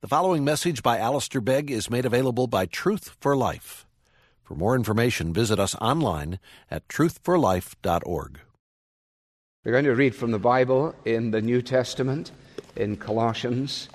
[0.00, 3.84] The following message by Alistair Begg is made available by Truth for Life.
[4.44, 6.38] For more information, visit us online
[6.70, 8.38] at truthforlife.org.
[9.64, 12.30] We're going to read from the Bible in the New Testament,
[12.76, 13.88] in Colossians,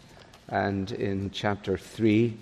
[0.50, 2.38] and in chapter 3.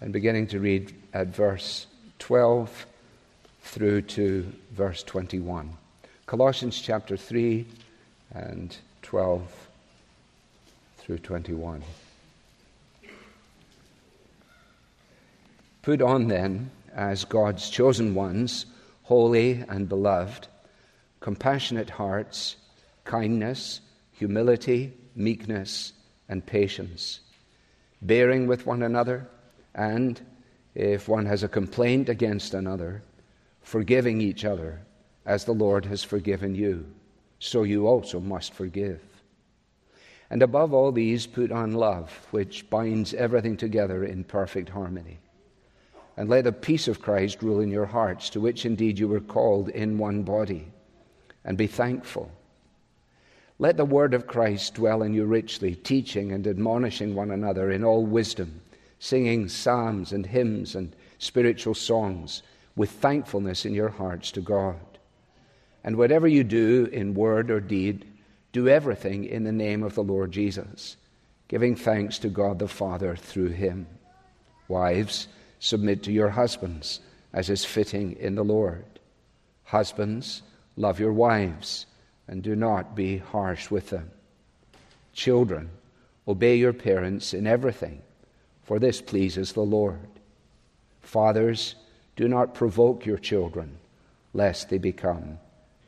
[0.00, 1.88] And beginning to read at verse
[2.20, 2.86] 12
[3.66, 5.76] through to verse 21.
[6.26, 7.66] Colossians chapter 3
[8.32, 9.68] and 12
[10.98, 11.82] through 21.
[15.82, 18.66] Put on then, as God's chosen ones,
[19.04, 20.48] holy and beloved,
[21.20, 22.56] compassionate hearts,
[23.04, 23.80] kindness,
[24.12, 25.92] humility, meekness,
[26.28, 27.20] and patience,
[28.02, 29.28] bearing with one another,
[29.74, 30.20] and
[30.74, 33.02] if one has a complaint against another,
[33.66, 34.80] forgiving each other
[35.26, 36.86] as the Lord has forgiven you,
[37.40, 39.02] so you also must forgive.
[40.30, 45.18] And above all these, put on love, which binds everything together in perfect harmony.
[46.16, 49.20] And let the peace of Christ rule in your hearts, to which indeed you were
[49.20, 50.68] called in one body.
[51.44, 52.30] And be thankful.
[53.58, 57.82] Let the word of Christ dwell in you richly, teaching and admonishing one another in
[57.82, 58.60] all wisdom,
[59.00, 62.42] singing psalms and hymns and spiritual songs
[62.76, 64.76] with thankfulness in your hearts to God.
[65.82, 68.04] And whatever you do in word or deed,
[68.52, 70.96] do everything in the name of the Lord Jesus,
[71.48, 73.86] giving thanks to God the Father through him.
[74.68, 77.00] Wives, submit to your husbands
[77.32, 78.84] as is fitting in the Lord.
[79.64, 80.42] Husbands,
[80.76, 81.86] love your wives
[82.28, 84.10] and do not be harsh with them.
[85.12, 85.70] Children,
[86.26, 88.02] obey your parents in everything,
[88.64, 90.08] for this pleases the Lord.
[91.02, 91.76] Fathers,
[92.16, 93.78] do not provoke your children,
[94.32, 95.38] lest they become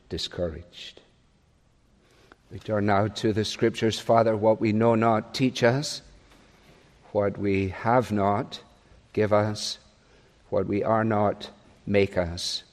[0.07, 1.01] discouraged.
[2.51, 3.99] We turn now to the Scriptures.
[3.99, 6.01] Father, what we know not, teach us.
[7.11, 8.61] What we have not,
[9.13, 9.79] give us.
[10.49, 11.49] What we are not,
[11.85, 12.63] make us.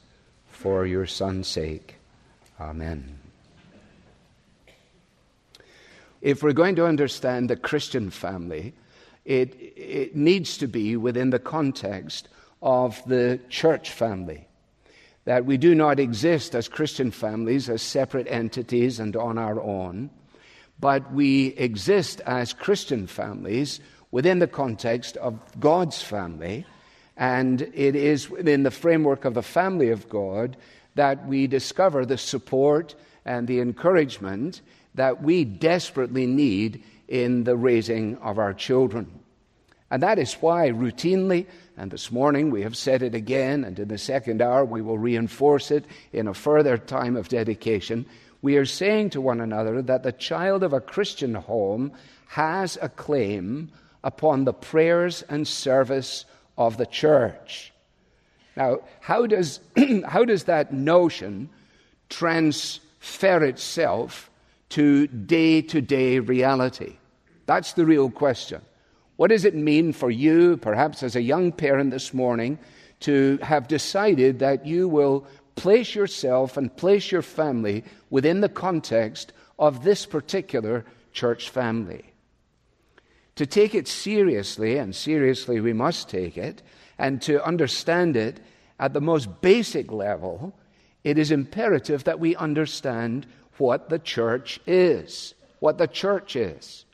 [0.48, 1.96] For your Son's sake.
[2.58, 3.18] Amen.
[6.22, 8.72] If we're going to understand the Christian family,
[9.26, 12.28] it, it needs to be within the context
[12.62, 14.46] of the church family.
[15.24, 20.10] That we do not exist as Christian families, as separate entities and on our own,
[20.78, 23.80] but we exist as Christian families
[24.10, 26.66] within the context of God's family.
[27.16, 30.56] And it is within the framework of the family of God
[30.94, 34.60] that we discover the support and the encouragement
[34.94, 39.20] that we desperately need in the raising of our children.
[39.90, 43.88] And that is why routinely and this morning we have said it again, and in
[43.88, 48.06] the second hour we will reinforce it in a further time of dedication.
[48.40, 51.92] We are saying to one another that the child of a Christian home
[52.28, 53.70] has a claim
[54.02, 56.24] upon the prayers and service
[56.56, 57.72] of the church.
[58.56, 59.60] Now, how does,
[60.06, 61.50] how does that notion
[62.08, 64.30] transfer itself
[64.70, 66.96] to day to day reality?
[67.44, 68.62] That's the real question.
[69.16, 72.58] What does it mean for you, perhaps as a young parent this morning,
[73.00, 79.32] to have decided that you will place yourself and place your family within the context
[79.58, 82.12] of this particular church family?
[83.36, 86.62] To take it seriously, and seriously we must take it,
[86.98, 88.40] and to understand it
[88.78, 90.54] at the most basic level,
[91.04, 93.26] it is imperative that we understand
[93.58, 95.34] what the church is.
[95.60, 96.85] What the church is.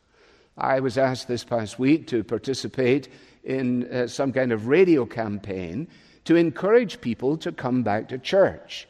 [0.57, 3.09] I was asked this past week to participate
[3.45, 5.89] in uh, some kind of radio campaign
[6.25, 8.87] to encourage people to come back to church.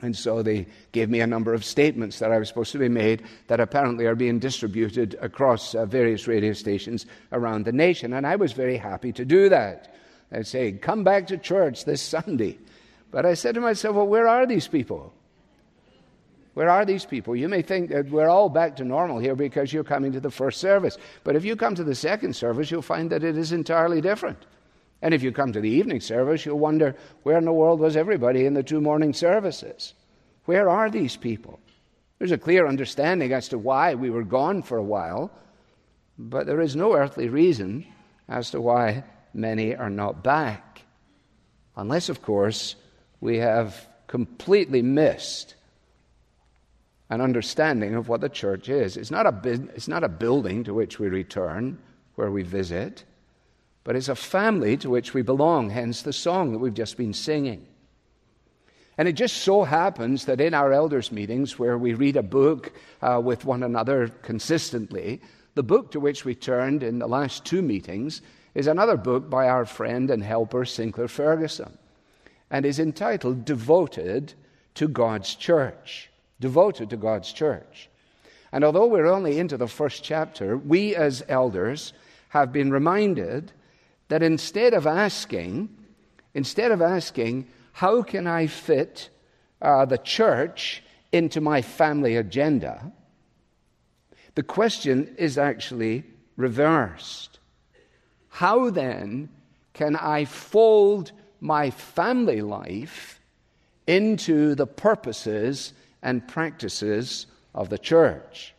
[0.00, 2.88] And so they gave me a number of statements that I was supposed to be
[2.88, 8.12] made that apparently are being distributed across uh, various radio stations around the nation.
[8.12, 9.94] And I was very happy to do that.
[10.30, 12.58] I'd say, Come back to church this Sunday.
[13.10, 15.12] But I said to myself, Well, where are these people?
[16.54, 17.34] Where are these people?
[17.34, 20.30] You may think that we're all back to normal here because you're coming to the
[20.30, 20.96] first service.
[21.24, 24.38] But if you come to the second service, you'll find that it is entirely different.
[25.02, 27.96] And if you come to the evening service, you'll wonder where in the world was
[27.96, 29.94] everybody in the two morning services?
[30.44, 31.58] Where are these people?
[32.18, 35.32] There's a clear understanding as to why we were gone for a while,
[36.16, 37.84] but there is no earthly reason
[38.28, 39.02] as to why
[39.34, 40.82] many are not back.
[41.76, 42.76] Unless, of course,
[43.20, 45.56] we have completely missed
[47.10, 48.96] an understanding of what the church is.
[48.96, 51.78] It's not, a, it's not a building to which we return,
[52.14, 53.04] where we visit,
[53.84, 57.12] but it's a family to which we belong, hence the song that we've just been
[57.12, 57.66] singing.
[58.96, 62.72] And it just so happens that in our elders' meetings, where we read a book
[63.02, 65.20] uh, with one another consistently,
[65.54, 68.22] the book to which we turned in the last two meetings
[68.54, 71.76] is another book by our friend and helper, Sinclair Ferguson,
[72.50, 74.34] and is entitled Devoted
[74.74, 76.10] to God's Church.
[76.40, 77.88] Devoted to God's Church.
[78.52, 81.92] And although we're only into the first chapter, we as elders
[82.28, 83.52] have been reminded
[84.08, 85.68] that instead of asking,
[86.34, 89.08] instead of asking, how can I fit
[89.60, 92.92] uh, the church into my family agenda?
[94.34, 96.04] The question is actually
[96.36, 97.38] reversed.
[98.28, 99.28] How then
[99.72, 103.20] can I fold my family life
[103.86, 105.72] into the purposes
[106.04, 108.54] and practices of the church?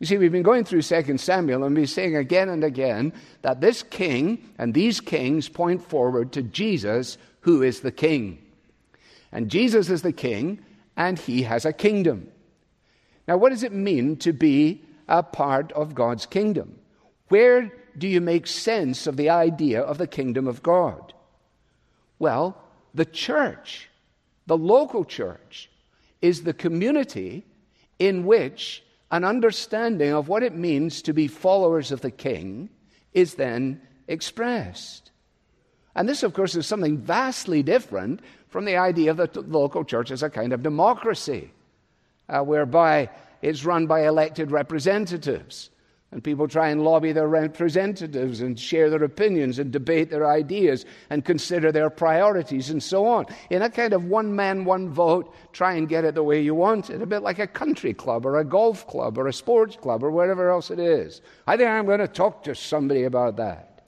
[0.00, 3.12] You see, we've been going through 2 Samuel and we're saying again and again
[3.42, 8.38] that this king and these kings point forward to Jesus who is the king.
[9.32, 10.60] And Jesus is the king,
[10.96, 12.28] and he has a kingdom.
[13.26, 16.78] Now, what does it mean to be a part of God's kingdom?
[17.28, 21.12] Where do you make sense of the idea of the kingdom of God?
[22.18, 22.56] Well,
[22.94, 23.90] the church,
[24.46, 25.68] the local church,
[26.24, 27.44] is the community
[27.98, 32.70] in which an understanding of what it means to be followers of the king
[33.12, 33.78] is then
[34.08, 35.10] expressed.
[35.94, 40.10] And this, of course, is something vastly different from the idea of the local church
[40.10, 41.50] as a kind of democracy,
[42.30, 43.10] uh, whereby
[43.42, 45.68] it's run by elected representatives.
[46.14, 50.86] And people try and lobby their representatives and share their opinions and debate their ideas
[51.10, 53.26] and consider their priorities and so on.
[53.50, 56.54] In a kind of one man, one vote, try and get it the way you
[56.54, 59.74] want it, a bit like a country club or a golf club or a sports
[59.74, 61.20] club or whatever else it is.
[61.48, 63.82] I think I'm going to talk to somebody about that.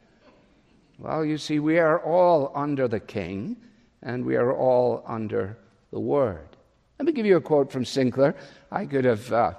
[0.99, 3.57] Well, you see, we are all under the king
[4.03, 5.59] and we are all under
[5.93, 6.49] the word.
[6.99, 8.35] Let me give you a quote from Sinclair.
[8.73, 9.53] I could have, uh,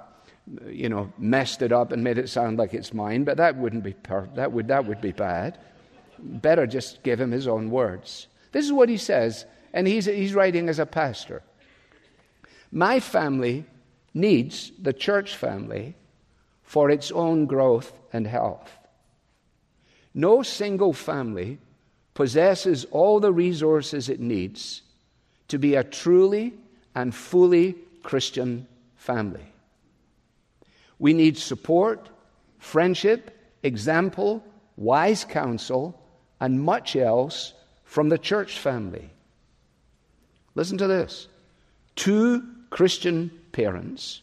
[0.67, 3.83] you know, messed it up and made it sound like it's mine, but that wouldn't
[3.83, 5.57] be per- that would that would be bad.
[6.19, 8.27] Better just give him his own words.
[8.51, 11.43] This is what he says, and he's he's writing as a pastor.
[12.71, 13.65] My family
[14.13, 15.95] needs the church family
[16.63, 18.69] for its own growth and health.
[20.13, 21.59] No single family
[22.13, 24.81] possesses all the resources it needs
[25.47, 26.53] to be a truly
[26.95, 29.45] and fully Christian family.
[30.99, 32.09] We need support,
[32.59, 33.31] friendship,
[33.63, 34.43] example,
[34.75, 36.01] wise counsel,
[36.39, 37.53] and much else
[37.83, 39.09] from the church family.
[40.55, 41.27] Listen to this.
[41.95, 44.21] Two Christian parents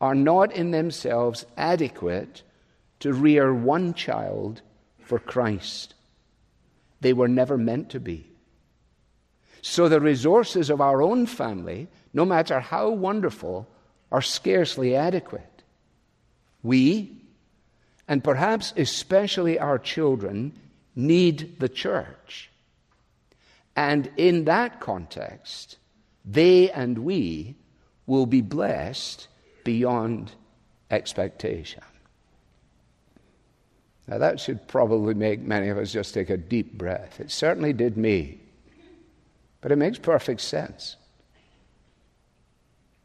[0.00, 2.42] are not in themselves adequate
[3.00, 4.62] to rear one child
[4.98, 5.94] for Christ.
[7.00, 8.30] They were never meant to be.
[9.62, 13.68] So the resources of our own family, no matter how wonderful,
[14.12, 15.55] are scarcely adequate.
[16.66, 17.16] We,
[18.08, 20.52] and perhaps especially our children,
[20.94, 22.50] need the church.
[23.76, 25.76] And in that context,
[26.24, 27.56] they and we
[28.06, 29.28] will be blessed
[29.64, 30.32] beyond
[30.90, 31.82] expectation.
[34.08, 37.20] Now, that should probably make many of us just take a deep breath.
[37.20, 38.40] It certainly did me.
[39.60, 40.96] But it makes perfect sense.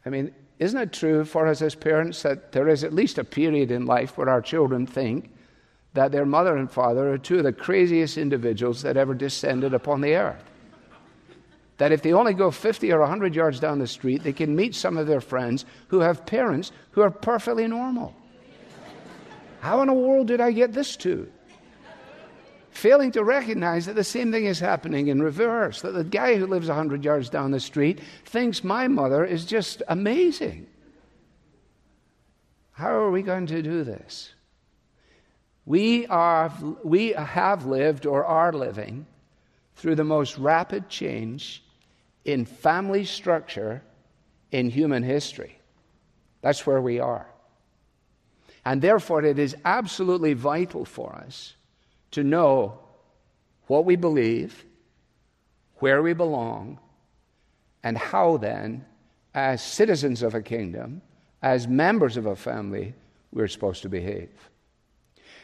[0.06, 3.24] I mean, isn't it true for us as parents that there is at least a
[3.24, 5.32] period in life where our children think
[5.94, 10.02] that their mother and father are two of the craziest individuals that ever descended upon
[10.02, 10.44] the earth?
[11.80, 14.76] That if they only go 50 or 100 yards down the street, they can meet
[14.76, 18.14] some of their friends who have parents who are perfectly normal.
[19.62, 21.28] How in the world did I get this to?
[22.72, 26.48] Failing to recognize that the same thing is happening in reverse, that the guy who
[26.48, 30.68] lives 100 yards down the street thinks my mother is just amazing.
[32.72, 34.34] How are we going to do this?
[35.66, 36.52] We, are,
[36.84, 39.06] we have lived or are living
[39.76, 41.64] through the most rapid change
[42.24, 43.84] in family structure
[44.52, 45.60] in human history.
[46.42, 47.28] That's where we are.
[48.64, 51.56] And therefore, it is absolutely vital for us
[52.12, 52.80] to know
[53.68, 54.66] what we believe,
[55.76, 56.80] where we belong,
[57.84, 58.86] and how then,
[59.34, 61.02] as citizens of a kingdom,
[61.42, 62.94] as members of a family,
[63.32, 64.30] we're supposed to behave.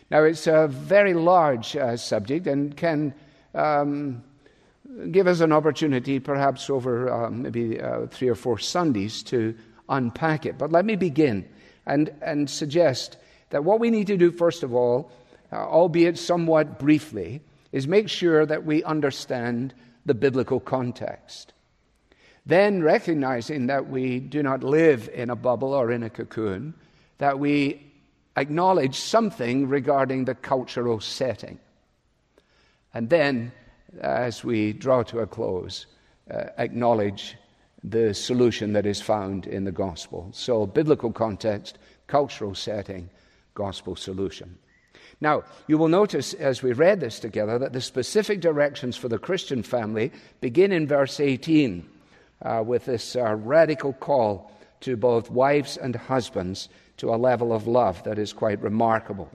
[0.10, 3.14] Now, it's a very large uh, subject and can
[3.54, 4.24] um,
[5.12, 9.56] give us an opportunity, perhaps over uh, maybe uh, three or four Sundays, to
[9.90, 10.58] unpack it.
[10.58, 11.48] But let me begin
[11.86, 13.18] and, and suggest
[13.50, 15.12] that what we need to do, first of all,
[15.52, 19.74] uh, albeit somewhat briefly, is make sure that we understand
[20.06, 21.54] the biblical context.
[22.46, 26.74] Then, recognizing that we do not live in a bubble or in a cocoon,
[27.18, 27.82] that we
[28.38, 31.60] acknowledge something regarding the cultural setting.
[32.94, 33.52] And then,
[34.00, 35.88] as we draw to a close,
[36.32, 37.36] uh, acknowledge
[37.84, 40.30] the solution that is found in the gospel.
[40.32, 41.78] So, biblical context,
[42.08, 43.10] cultural setting,
[43.56, 44.58] gospel solution.
[45.20, 49.18] Now, you will notice as we read this together that the specific directions for the
[49.18, 51.88] Christian family begin in verse 18
[52.44, 57.68] uh, with this uh, radical call to both wives and husbands to a level of
[57.68, 59.32] love that is quite remarkable.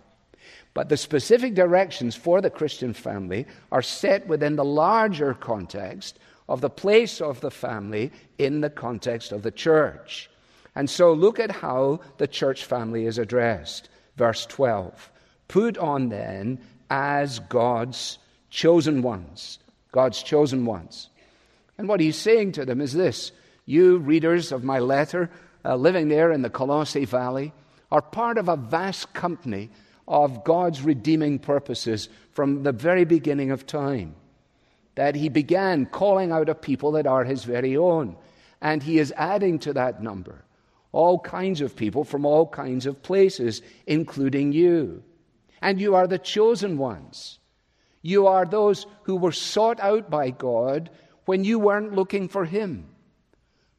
[0.75, 6.61] But the specific directions for the Christian family are set within the larger context of
[6.61, 10.31] the place of the family in the context of the church.
[10.75, 13.89] And so look at how the church family is addressed.
[14.17, 15.11] Verse 12
[15.53, 18.17] Put on then as God's
[18.49, 19.59] chosen ones.
[19.93, 21.11] God's chosen ones.
[21.77, 23.33] And what he's saying to them is this
[23.67, 25.29] You readers of my letter,
[25.63, 27.53] uh, living there in the Colossae Valley,
[27.91, 29.69] are part of a vast company
[30.09, 34.15] of God's redeeming purposes from the very beginning of time.
[34.95, 38.17] That he began calling out a people that are his very own.
[38.63, 40.47] And he is adding to that number
[40.93, 45.03] all kinds of people from all kinds of places, including you.
[45.63, 47.39] And you are the chosen ones.
[48.03, 50.91] You are those who were sought out by God
[51.25, 52.89] when you weren't looking for Him.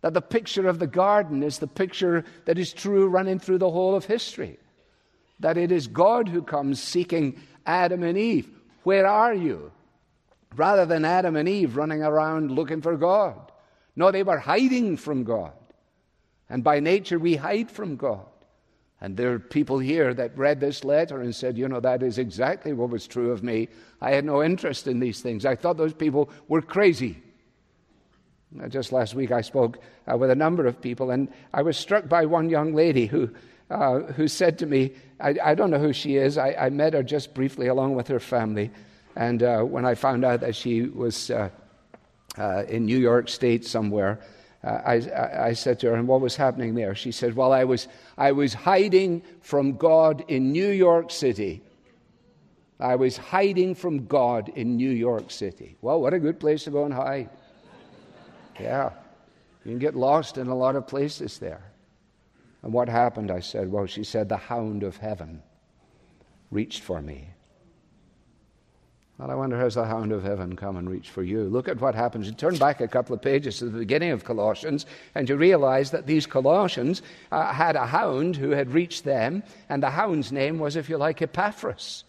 [0.01, 3.69] That the picture of the garden is the picture that is true running through the
[3.69, 4.57] whole of history.
[5.41, 8.49] That it is God who comes seeking Adam and Eve.
[8.83, 9.71] Where are you?
[10.55, 13.51] Rather than Adam and Eve running around looking for God.
[13.95, 15.53] No, they were hiding from God.
[16.49, 18.25] And by nature, we hide from God.
[19.03, 22.17] And there are people here that read this letter and said, you know, that is
[22.17, 23.67] exactly what was true of me.
[23.99, 25.45] I had no interest in these things.
[25.45, 27.21] I thought those people were crazy.
[28.69, 29.79] Just last week, I spoke
[30.09, 33.29] uh, with a number of people, and I was struck by one young lady who,
[33.69, 36.37] uh, who said to me, I, I, don't know who she is.
[36.37, 38.71] I, I, met her just briefly along with her family.
[39.17, 41.49] And uh, when I found out that she was uh,
[42.37, 44.21] uh, in New York State somewhere,
[44.63, 46.95] I, I, said to her, and what was happening there?
[46.95, 51.61] She said, Well, I was, I was hiding from God in New York City.
[52.79, 55.75] I was hiding from God in New York City.
[55.81, 57.29] Well, what a good place to go and hide.
[58.57, 58.91] Yeah.
[59.65, 61.63] You can get lost in a lot of places there.
[62.61, 63.31] And what happened?
[63.31, 65.43] I said, Well, she said, the hound of heaven
[66.51, 67.32] reached for me.
[69.17, 71.43] Well, I wonder has the hound of heaven come and reached for you?
[71.43, 72.25] Look at what happens.
[72.25, 75.91] You turn back a couple of pages to the beginning of Colossians, and you realize
[75.91, 80.57] that these Colossians uh, had a hound who had reached them, and the hound's name
[80.57, 82.05] was, if you like, Epaphras.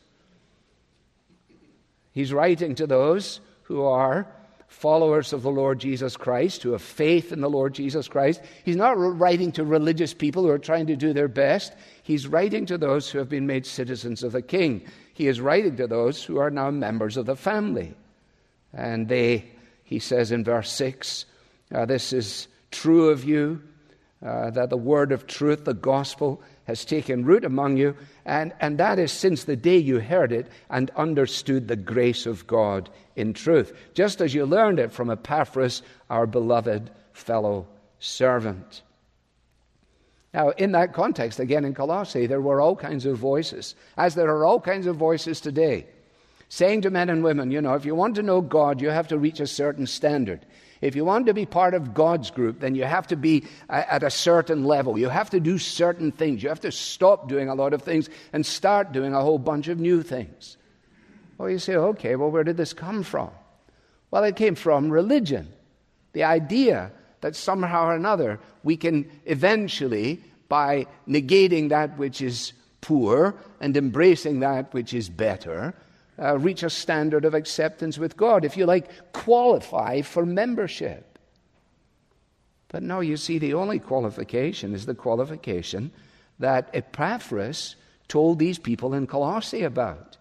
[2.12, 4.26] He's writing to those who are
[4.68, 8.40] followers of the Lord Jesus Christ, who have faith in the Lord Jesus Christ.
[8.64, 11.74] He's not writing to religious people who are trying to do their best.
[12.02, 14.82] He's writing to those who have been made citizens of the King.
[15.14, 17.94] He is writing to those who are now members of the family.
[18.72, 19.46] And they,
[19.84, 21.24] he says in verse 6,
[21.72, 23.62] uh, this is true of you,
[24.24, 27.94] uh, that the word of truth, the gospel, has taken root among you,
[28.24, 32.46] and, and that is since the day you heard it and understood the grace of
[32.46, 37.66] God in truth, just as you learned it from Epaphras, our beloved fellow
[37.98, 38.82] servant.
[40.34, 44.28] Now, in that context, again in Colossae, there were all kinds of voices, as there
[44.30, 45.86] are all kinds of voices today,
[46.48, 49.08] saying to men and women, you know, if you want to know God, you have
[49.08, 50.44] to reach a certain standard.
[50.80, 54.02] If you want to be part of God's group, then you have to be at
[54.02, 54.98] a certain level.
[54.98, 56.42] You have to do certain things.
[56.42, 59.68] You have to stop doing a lot of things and start doing a whole bunch
[59.68, 60.56] of new things.
[61.38, 63.30] Well, you say, okay, well, where did this come from?
[64.10, 65.48] Well, it came from religion.
[66.12, 66.90] The idea
[67.24, 72.52] that somehow or another we can eventually, by negating that which is
[72.82, 75.74] poor and embracing that which is better,
[76.18, 81.18] uh, reach a standard of acceptance with God, if you like, qualify for membership.
[82.68, 85.92] But no, you see, the only qualification is the qualification
[86.38, 87.76] that Epaphras
[88.06, 90.18] told these people in Colossae about.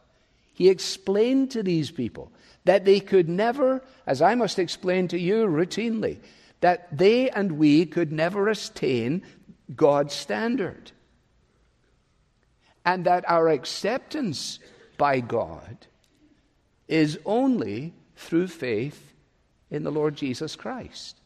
[0.53, 2.31] He explained to these people
[2.63, 6.19] that they could never, as I must explain to you routinely,
[6.63, 9.21] that they and we could never attain
[9.75, 10.93] God's standard.
[12.85, 14.59] And that our acceptance
[14.97, 15.87] by God
[16.87, 19.11] is only through faith
[19.69, 21.19] in the Lord Jesus Christ.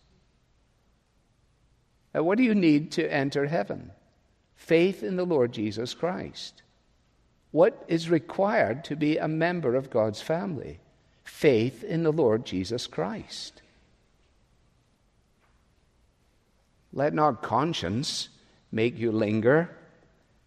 [2.16, 3.92] Now, what do you need to enter heaven?
[4.56, 6.64] Faith in the Lord Jesus Christ.
[7.52, 10.80] What is required to be a member of God's family?
[11.24, 13.62] Faith in the Lord Jesus Christ.
[16.98, 18.30] Let not conscience
[18.72, 19.70] make you linger,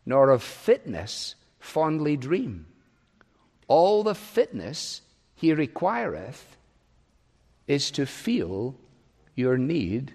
[0.04, 2.66] nor of fitness fondly dream.
[3.68, 5.00] All the fitness
[5.36, 6.56] he requireth
[7.68, 8.74] is to feel
[9.36, 10.12] your need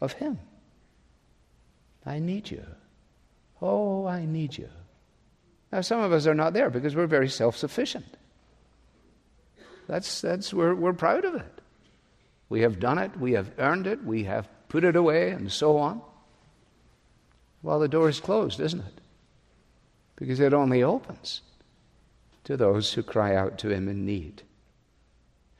[0.00, 0.40] of him.
[2.04, 2.66] I need you.
[3.62, 4.68] Oh, I need you.
[5.70, 8.16] Now, some of us are not there because we're very self sufficient.
[9.86, 11.60] That's, that's, we're, we're proud of it.
[12.48, 15.76] We have done it, we have earned it, we have put it away, and so
[15.76, 16.02] on.
[17.62, 19.00] Well, the door is closed, isn't it?
[20.16, 21.42] Because it only opens
[22.42, 24.42] to those who cry out to Him in need.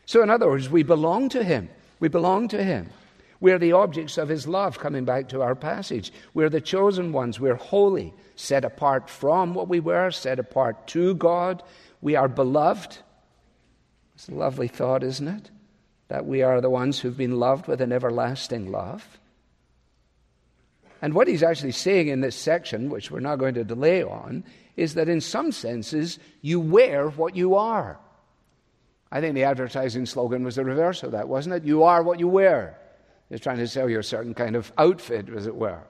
[0.04, 1.68] So, in other words, we belong to Him.
[2.00, 2.90] We belong to Him.
[3.38, 6.12] We're the objects of His love, coming back to our passage.
[6.35, 7.38] We're the chosen ones.
[7.38, 11.62] We're holy, set apart from what we were, set apart to God.
[12.00, 12.99] We are beloved.
[14.16, 15.50] It's a lovely thought, isn't it?
[16.08, 19.18] That we are the ones who've been loved with an everlasting love.
[21.00, 24.44] And what he's actually saying in this section, which we're not going to delay on,
[24.76, 27.99] is that in some senses, you wear what you are.
[29.12, 31.64] I think the advertising slogan was the reverse of that, wasn't it?
[31.64, 32.78] You are what you wear.
[33.30, 35.82] It's trying to sell you a certain kind of outfit, as it were.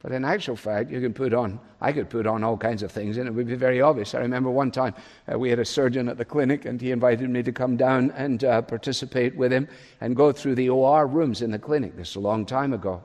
[0.00, 2.92] But in actual fact, you can put on, I could put on all kinds of
[2.92, 4.14] things, and it would be very obvious.
[4.14, 4.94] I remember one time
[5.32, 8.12] uh, we had a surgeon at the clinic, and he invited me to come down
[8.12, 9.66] and uh, participate with him
[10.00, 11.96] and go through the OR rooms in the clinic.
[11.96, 13.02] This is a long time ago.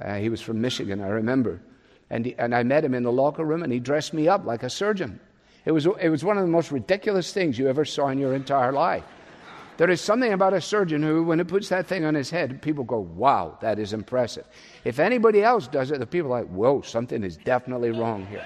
[0.00, 1.60] Uh, he was from Michigan, I remember.
[2.10, 4.44] And, he, and I met him in the locker room, and he dressed me up
[4.44, 5.18] like a surgeon.
[5.64, 8.34] It was, it was one of the most ridiculous things you ever saw in your
[8.34, 9.04] entire life.
[9.80, 12.60] There is something about a surgeon who, when he puts that thing on his head,
[12.60, 14.46] people go, wow, that is impressive.
[14.84, 18.44] If anybody else does it, the people are like, whoa, something is definitely wrong here.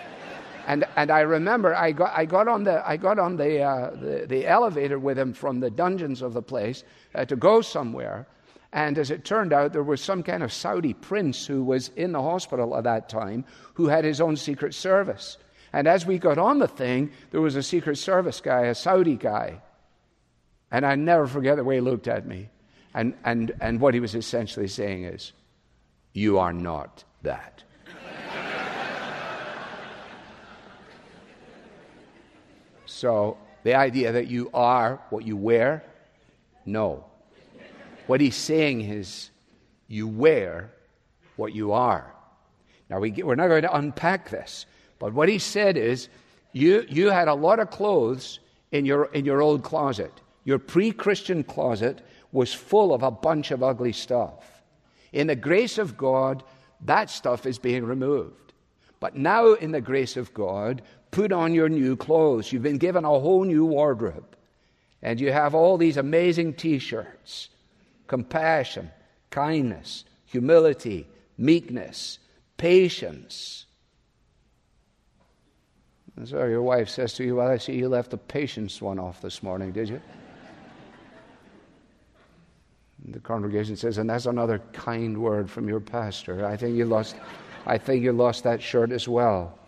[0.68, 3.90] And, and I remember I got, I got on, the, I got on the, uh,
[3.96, 6.84] the, the elevator with him from the dungeons of the place
[7.16, 8.28] uh, to go somewhere.
[8.72, 12.12] And as it turned out, there was some kind of Saudi prince who was in
[12.12, 15.38] the hospital at that time who had his own secret service.
[15.72, 19.16] And as we got on the thing, there was a secret service guy, a Saudi
[19.16, 19.60] guy,
[20.74, 22.48] and I never forget the way he looked at me.
[22.94, 25.32] And, and, and what he was essentially saying is,
[26.12, 27.62] You are not that.
[32.86, 35.84] so, the idea that you are what you wear,
[36.66, 37.04] no.
[38.08, 39.30] What he's saying is,
[39.86, 40.72] You wear
[41.36, 42.12] what you are.
[42.90, 44.66] Now, we get, we're not going to unpack this,
[44.98, 46.08] but what he said is,
[46.52, 48.40] you, you had a lot of clothes
[48.72, 50.10] in your, in your old closet.
[50.44, 52.00] Your pre Christian closet
[52.32, 54.62] was full of a bunch of ugly stuff.
[55.12, 56.42] In the grace of God,
[56.82, 58.52] that stuff is being removed.
[59.00, 62.52] But now, in the grace of God, put on your new clothes.
[62.52, 64.36] You've been given a whole new wardrobe.
[65.02, 67.50] And you have all these amazing t shirts
[68.06, 68.90] compassion,
[69.30, 71.06] kindness, humility,
[71.38, 72.18] meekness,
[72.56, 73.66] patience.
[76.24, 79.20] So your wife says to you, Well, I see you left the patience one off
[79.20, 80.00] this morning, did you?
[83.06, 86.46] The congregation says, and that's another kind word from your pastor.
[86.46, 87.16] I think you lost,
[87.66, 89.58] I think you lost that shirt as well.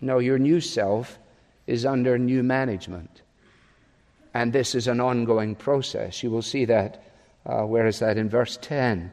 [0.00, 1.18] No, your new self
[1.66, 3.22] is under new management.
[4.34, 6.22] And this is an ongoing process.
[6.22, 7.02] You will see that.
[7.46, 8.18] Uh, where is that?
[8.18, 9.10] In verse 10.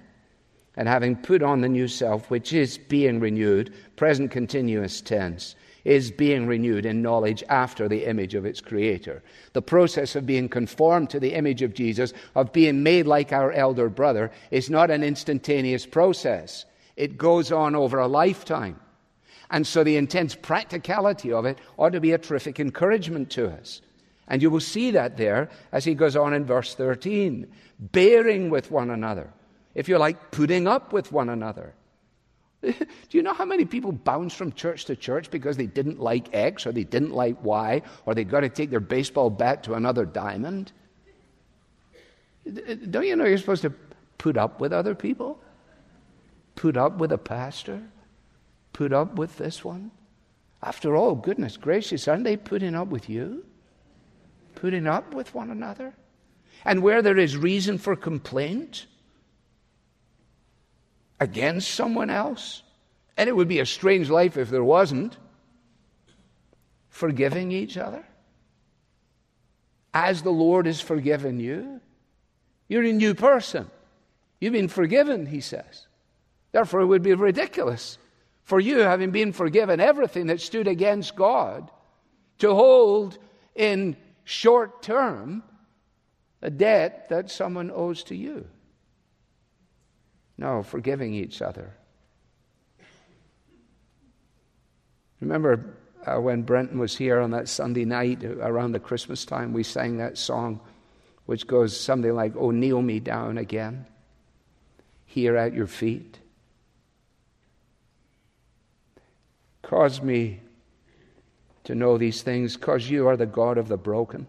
[0.75, 6.11] And having put on the new self, which is being renewed, present continuous tense, is
[6.11, 9.21] being renewed in knowledge after the image of its creator.
[9.53, 13.51] The process of being conformed to the image of Jesus, of being made like our
[13.51, 16.65] elder brother, is not an instantaneous process.
[16.95, 18.79] It goes on over a lifetime.
[19.51, 23.81] And so the intense practicality of it ought to be a terrific encouragement to us.
[24.27, 28.71] And you will see that there as he goes on in verse 13 bearing with
[28.71, 29.33] one another.
[29.75, 31.73] If you like, putting up with one another
[33.09, 36.33] Do you know how many people bounce from church to church because they didn't like
[36.33, 39.73] X or they didn't like Y or they got to take their baseball bat to
[39.73, 40.71] another diamond?
[42.89, 43.73] Don't you know you're supposed to
[44.17, 45.39] put up with other people?
[46.55, 47.81] Put up with a pastor?
[48.71, 49.91] Put up with this one?
[50.61, 53.45] After all, goodness gracious, aren't they putting up with you?
[54.55, 55.93] Putting up with one another?
[56.63, 58.85] And where there is reason for complaint,
[61.23, 62.61] against someone else.
[63.17, 65.17] And it would be a strange life if there wasn't.
[66.89, 68.03] Forgiving each other.
[69.93, 71.79] As the Lord has forgiven you,
[72.67, 73.69] you're a new person.
[74.39, 75.87] You've been forgiven, he says.
[76.51, 77.97] Therefore, it would be ridiculous
[78.43, 81.71] for you, having been forgiven everything that stood against God,
[82.39, 83.17] to hold
[83.55, 85.43] in short term
[86.41, 88.45] a debt that someone owes to you.
[90.37, 91.73] No, forgiving each other.
[95.21, 95.63] Remember
[96.05, 99.97] uh, when Brenton was here on that Sunday night around the Christmas time, we sang
[99.97, 100.59] that song
[101.25, 103.85] which goes something like, Oh, kneel me down again,
[105.05, 106.19] here at your feet.
[109.61, 110.41] Cause me
[111.63, 114.27] to know these things, because you are the God of the broken,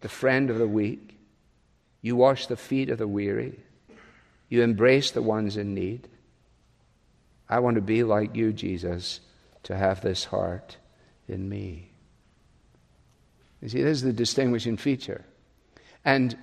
[0.00, 1.18] the friend of the weak.
[2.00, 3.58] You wash the feet of the weary,
[4.54, 6.08] you embrace the ones in need.
[7.48, 9.20] I want to be like you, Jesus,
[9.64, 10.78] to have this heart
[11.28, 11.90] in me.
[13.60, 15.24] You see, this is the distinguishing feature.
[16.04, 16.36] And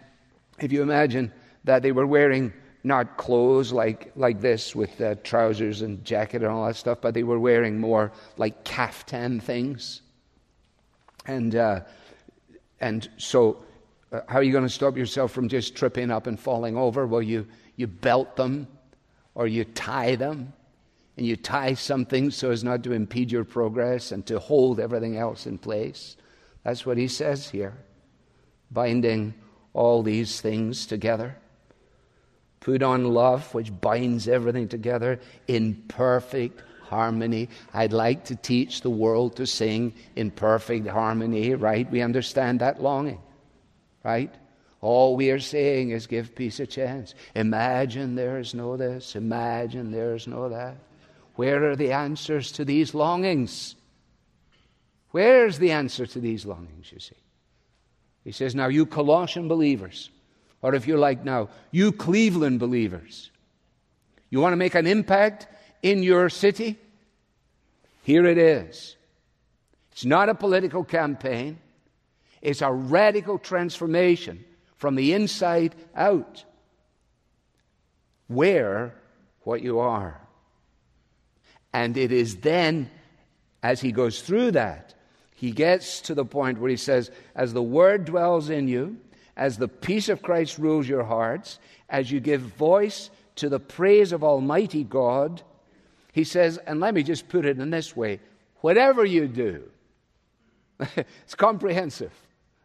[0.59, 1.31] if you imagine
[1.63, 6.65] that they were wearing not clothes like, like this with trousers and jacket and all
[6.65, 10.01] that stuff, but they were wearing more like caftan things.
[11.25, 11.81] And, uh,
[12.79, 13.63] and so,
[14.11, 17.05] uh, how are you going to stop yourself from just tripping up and falling over?
[17.05, 17.47] Well, you,
[17.81, 18.67] you belt them
[19.35, 20.53] or you tie them.
[21.17, 25.17] And you tie something so as not to impede your progress and to hold everything
[25.17, 26.15] else in place.
[26.63, 27.77] That's what he says here.
[28.71, 29.33] Binding
[29.73, 31.35] all these things together.
[32.61, 37.49] Put on love, which binds everything together in perfect harmony.
[37.73, 41.89] I'd like to teach the world to sing in perfect harmony, right?
[41.91, 43.21] We understand that longing,
[44.03, 44.33] right?
[44.81, 47.13] All we are saying is give peace a chance.
[47.35, 50.75] Imagine there's no this, imagine there's no that.
[51.35, 53.75] Where are the answers to these longings?
[55.11, 57.15] Where's the answer to these longings, you see?
[58.23, 60.09] He says, Now, you Colossian believers,
[60.63, 63.29] or if you like now, you Cleveland believers,
[64.31, 65.47] you want to make an impact
[65.83, 66.77] in your city?
[68.03, 68.95] Here it is.
[69.91, 71.59] It's not a political campaign,
[72.41, 74.43] it's a radical transformation
[74.81, 76.43] from the inside out.
[78.27, 78.95] Wear
[79.43, 80.19] what you are.
[81.71, 82.89] And it is then,
[83.61, 84.95] as he goes through that,
[85.35, 88.97] he gets to the point where he says, As the word dwells in you,
[89.37, 94.11] as the peace of Christ rules your hearts, as you give voice to the praise
[94.11, 95.43] of Almighty God,
[96.11, 98.19] he says, and let me just put it in this way
[98.61, 99.69] whatever you do,
[100.79, 102.13] it's comprehensive.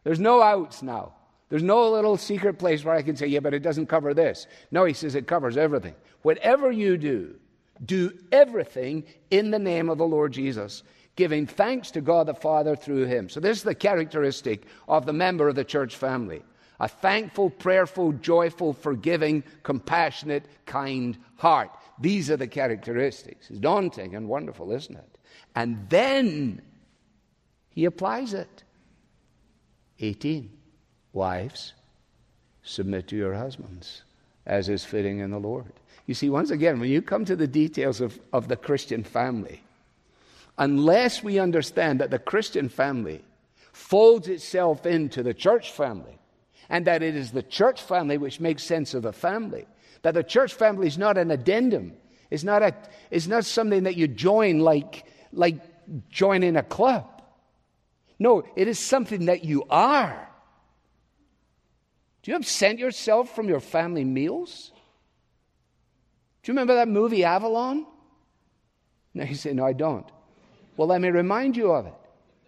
[0.02, 1.12] There's no outs now.
[1.48, 4.46] There's no little secret place where I can say, yeah, but it doesn't cover this.
[4.70, 5.94] No, he says it covers everything.
[6.22, 7.36] Whatever you do,
[7.84, 10.82] do everything in the name of the Lord Jesus,
[11.14, 13.28] giving thanks to God the Father through him.
[13.28, 16.42] So, this is the characteristic of the member of the church family
[16.78, 21.70] a thankful, prayerful, joyful, forgiving, compassionate, kind heart.
[21.98, 23.48] These are the characteristics.
[23.48, 25.18] It's daunting and wonderful, isn't it?
[25.54, 26.60] And then
[27.70, 28.62] he applies it.
[30.00, 30.55] 18.
[31.16, 31.72] Wives,
[32.62, 34.02] submit to your husbands,
[34.44, 35.72] as is fitting in the Lord.
[36.04, 39.62] You see, once again, when you come to the details of, of the Christian family,
[40.58, 43.24] unless we understand that the Christian family
[43.72, 46.18] folds itself into the church family,
[46.68, 49.66] and that it is the church family which makes sense of the family,
[50.02, 51.94] that the church family is not an addendum,
[52.30, 52.74] it's not, a,
[53.10, 55.56] it's not something that you join like, like
[56.10, 57.22] joining a club.
[58.18, 60.28] No, it is something that you are.
[62.26, 64.72] Do you absent yourself from your family meals?
[66.42, 67.86] Do you remember that movie Avalon?
[69.14, 70.04] No, you say, No, I don't.
[70.76, 71.94] Well, let me remind you of it.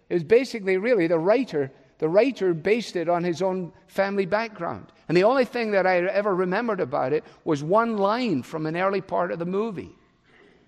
[0.09, 4.89] It was basically really the writer, the writer based it on his own family background.
[5.07, 8.77] And the only thing that I ever remembered about it was one line from an
[8.77, 9.97] early part of the movie.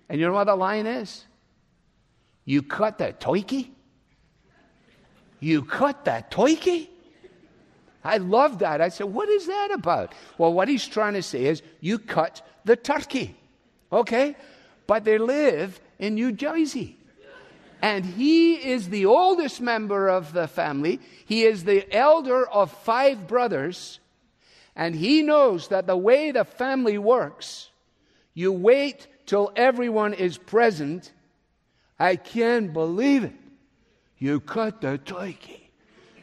[0.07, 1.25] And you know what the line is?
[2.45, 3.71] You cut that toiki?
[5.41, 6.90] You cut that toiki?
[8.03, 8.81] I love that.
[8.81, 10.13] I said, What is that about?
[10.37, 13.35] Well, what he's trying to say is, you cut the turkey.
[13.91, 14.35] Okay?
[14.87, 16.97] But they live in New Jersey.
[17.81, 20.99] And he is the oldest member of the family.
[21.25, 23.99] He is the elder of five brothers.
[24.75, 27.69] And he knows that the way the family works,
[28.33, 31.11] you wait till everyone is present.
[31.99, 33.33] I can't believe it.
[34.17, 35.71] You cut the turkey.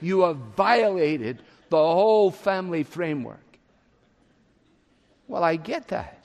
[0.00, 3.58] You have violated the whole family framework.
[5.26, 6.22] Well, I get that.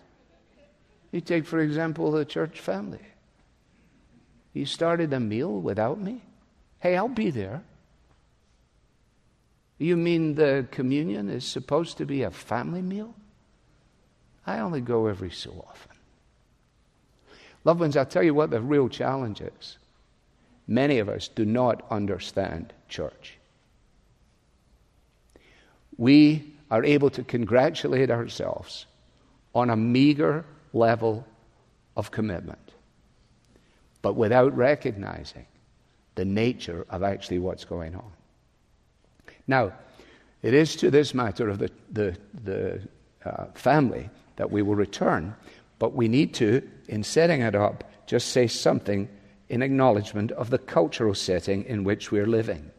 [1.11, 2.99] You take, for example, the church family.
[4.53, 6.21] You started a meal without me?
[6.79, 7.63] Hey, I'll be there.
[9.77, 13.13] You mean the communion is supposed to be a family meal?
[14.45, 15.97] I only go every so often.
[17.63, 19.77] Loved ones, I'll tell you what the real challenge is.
[20.67, 23.37] Many of us do not understand church.
[25.97, 28.85] We are able to congratulate ourselves
[29.53, 31.25] on a meager level
[31.95, 32.71] of commitment,
[34.01, 35.45] but without recognizing
[36.15, 38.11] the nature of actually what's going on.
[39.47, 39.73] Now,
[40.41, 42.81] it is to this matter of the, the, the
[43.25, 45.35] uh, family that we will return,
[45.79, 49.07] but we need to, in setting it up, just say something
[49.49, 52.71] in acknowledgement of the cultural setting in which we're living.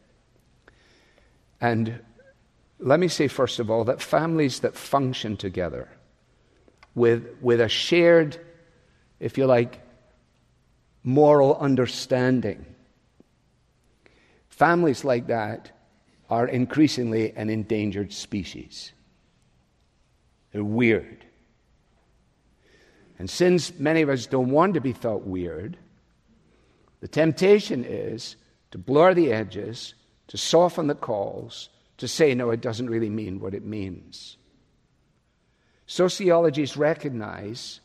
[1.61, 1.99] And
[2.79, 5.87] let me say, first of all, that families that function together
[6.93, 8.39] with, with a shared,
[9.19, 9.81] if you like,
[11.03, 12.65] moral understanding,
[14.49, 15.71] families like that
[16.29, 18.91] are increasingly an endangered species.
[20.51, 21.25] They're weird.
[23.19, 25.77] And since many of us don't want to be thought weird,
[27.01, 28.35] the temptation is
[28.71, 29.93] to blur the edges,
[30.27, 34.37] to soften the calls, to say, no, it doesn't really mean what it means.
[35.87, 37.79] Sociologists recognize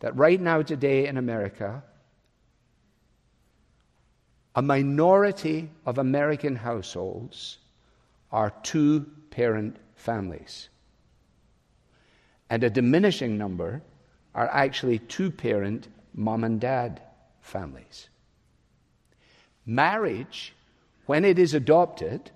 [0.00, 1.82] that right now, today in America,
[4.54, 7.58] a minority of American households
[8.30, 10.68] are two parent families.
[12.50, 13.82] And a diminishing number
[14.34, 17.00] are actually two parent mom and dad
[17.40, 18.08] families.
[19.64, 20.54] Marriage,
[21.06, 22.30] when it is adopted,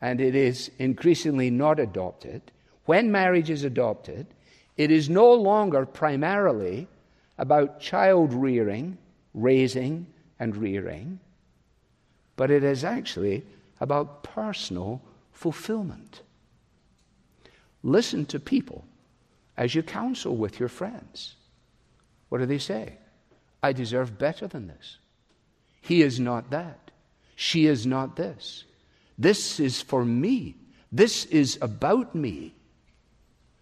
[0.00, 2.42] and it is increasingly not adopted,
[2.84, 4.26] when marriage is adopted,
[4.76, 6.86] it is no longer primarily
[7.36, 8.96] about child rearing,
[9.34, 10.06] raising,
[10.38, 11.18] and rearing,
[12.36, 13.44] but it is actually
[13.80, 16.22] about personal fulfillment.
[17.82, 18.84] Listen to people
[19.56, 21.34] as you counsel with your friends.
[22.28, 22.98] What do they say?
[23.62, 24.98] I deserve better than this.
[25.80, 26.90] He is not that.
[27.34, 28.64] She is not this.
[29.18, 30.56] This is for me.
[30.92, 32.54] This is about me.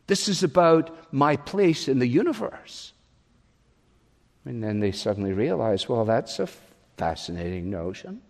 [0.06, 2.92] This is about my place in the universe.
[4.44, 6.48] And then they suddenly realize, well, that's a
[6.96, 8.20] fascinating notion.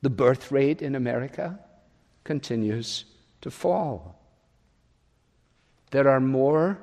[0.00, 1.58] The birth rate in America
[2.24, 3.04] continues
[3.42, 4.18] to fall.
[5.90, 6.78] There are more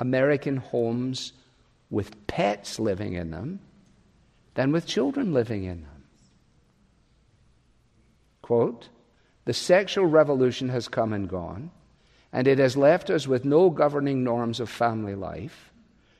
[0.00, 1.32] American homes
[1.90, 3.60] with pets living in them
[4.54, 5.97] than with children living in them.
[8.48, 8.88] Quote,
[9.44, 11.70] the sexual revolution has come and gone,
[12.32, 15.70] and it has left us with no governing norms of family life,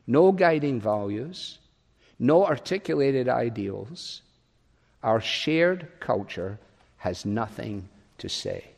[0.06, 1.58] no guiding values,
[2.18, 4.20] no articulated ideals.
[5.02, 6.58] Our shared culture
[6.98, 7.88] has nothing
[8.18, 8.72] to say.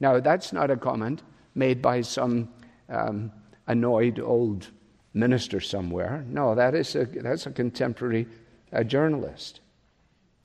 [0.00, 1.22] Now, that's not a comment
[1.54, 2.50] made by some
[2.90, 3.32] um,
[3.66, 4.68] annoyed old
[5.14, 6.22] minister somewhere.
[6.28, 8.26] No, that is a, that's a contemporary
[8.74, 9.60] uh, journalist.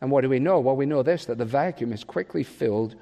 [0.04, 0.60] And what do we know?
[0.60, 2.98] Well, we know this that the vacuum is quickly filled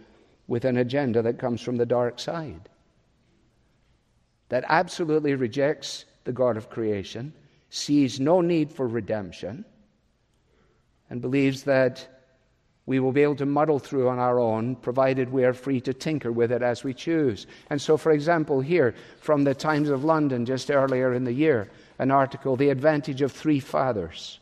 [0.46, 2.70] with an agenda that comes from the dark side,
[4.50, 7.34] that absolutely rejects the God of creation,
[7.72, 9.66] sees no need for redemption,
[11.10, 12.08] and believes that
[12.86, 15.96] we will be able to muddle through on our own, provided we are free to
[15.96, 17.48] tinker with it as we choose.
[17.72, 21.68] And so, for example, here from the Times of London just earlier in the year,
[21.98, 24.40] an article, The Advantage of Three Fathers.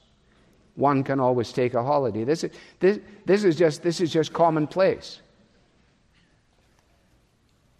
[0.75, 2.23] One can always take a holiday.
[2.23, 5.21] This is, this, this is, just, this is just commonplace.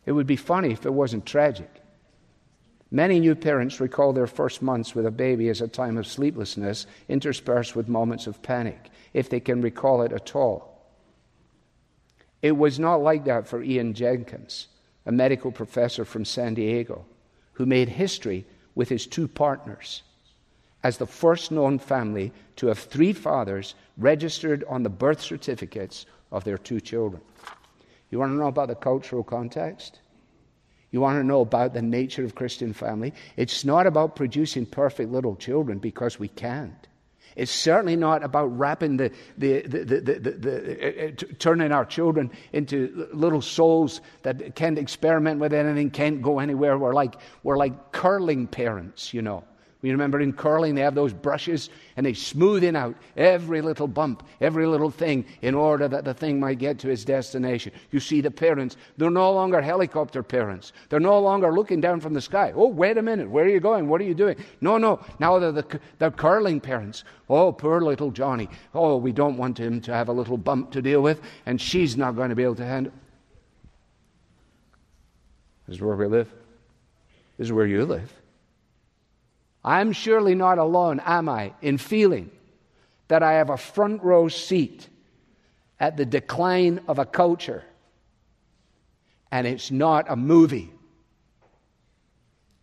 [0.05, 1.69] It would be funny if it wasn't tragic.
[2.91, 6.87] Many new parents recall their first months with a baby as a time of sleeplessness,
[7.07, 10.69] interspersed with moments of panic if they can recall it at all.
[12.41, 14.67] It was not like that for Ian Jenkins,
[15.05, 17.05] a medical professor from San Diego,
[17.53, 20.01] who made history with his two partners
[20.83, 26.43] as the first known family to have three fathers registered on the birth certificates of
[26.43, 27.21] their two children.
[28.09, 29.99] You want to know about the cultural context?
[30.91, 33.13] You want to know about the nature of Christian family?
[33.37, 36.87] It's not about producing perfect little children because we can't.
[37.35, 42.31] It's certainly not about wrapping the, the, the, the, the uh, uh turning our children
[42.53, 46.77] into little souls that can't experiment with anything, can't go anywhere.
[46.77, 49.43] We're like, we're like curling parents, you know.
[49.81, 53.87] You remember in curling, they have those brushes and they smooth in out every little
[53.87, 57.71] bump, every little thing, in order that the thing might get to its destination.
[57.91, 60.73] You see the parents, they're no longer helicopter parents.
[60.89, 62.51] They're no longer looking down from the sky.
[62.53, 63.87] Oh, wait a minute, where are you going?
[63.87, 64.35] What are you doing?
[64.59, 67.05] No, no, now they're the they're curling parents.
[67.29, 68.49] Oh, poor little Johnny.
[68.73, 71.95] Oh, we don't want him to have a little bump to deal with, and she's
[71.95, 72.91] not going to be able to handle
[75.67, 76.29] This is where we live.
[77.37, 78.18] This is where you live.
[79.63, 82.31] I'm surely not alone, am I, in feeling
[83.09, 84.87] that I have a front row seat
[85.79, 87.63] at the decline of a culture.
[89.31, 90.71] And it's not a movie,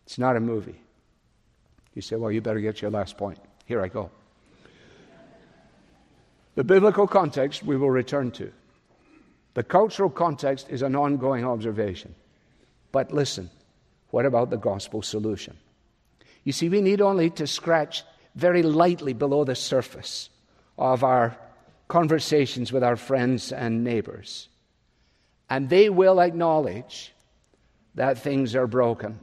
[0.05, 0.81] It's not a movie.
[1.93, 3.39] You say, well, you better get your last point.
[3.65, 4.09] Here I go.
[6.55, 8.51] The biblical context we will return to.
[9.53, 12.15] The cultural context is an ongoing observation.
[12.91, 13.49] But listen,
[14.11, 15.57] what about the gospel solution?
[16.47, 20.29] You see, we need only to scratch very lightly below the surface
[20.77, 21.35] of our
[21.89, 24.47] conversations with our friends and neighbors.
[25.49, 27.13] And they will acknowledge
[27.95, 29.19] that things are broken.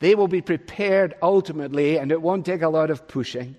[0.00, 3.56] They will be prepared ultimately, and it won't take a lot of pushing,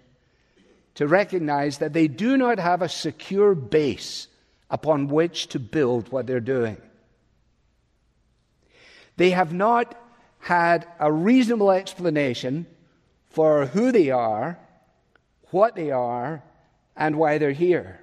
[0.93, 4.27] to recognize that they do not have a secure base
[4.69, 6.77] upon which to build what they're doing.
[9.17, 9.99] They have not
[10.39, 12.65] had a reasonable explanation
[13.29, 14.57] for who they are,
[15.51, 16.43] what they are,
[16.95, 17.99] and why they're here.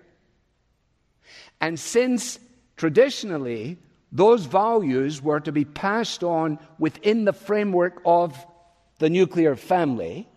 [1.60, 2.38] And since
[2.76, 3.78] traditionally
[4.12, 8.46] those values were to be passed on within the framework of
[8.98, 10.28] the nuclear family,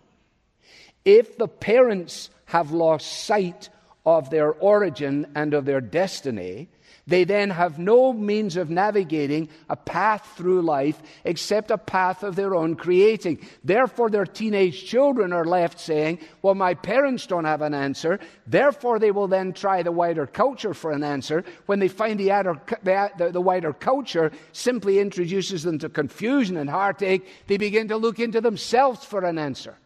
[1.04, 3.68] if the parents have lost sight
[4.04, 6.68] of their origin and of their destiny,
[7.06, 12.36] they then have no means of navigating a path through life except a path of
[12.36, 13.46] their own creating.
[13.64, 18.20] Therefore, their teenage children are left saying, Well, my parents don't have an answer.
[18.46, 21.44] Therefore, they will then try the wider culture for an answer.
[21.66, 26.70] When they find the, adder, the, the wider culture simply introduces them to confusion and
[26.70, 29.76] heartache, they begin to look into themselves for an answer.